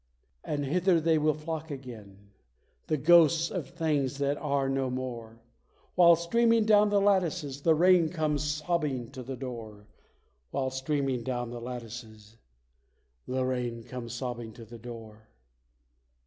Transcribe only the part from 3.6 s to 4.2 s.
things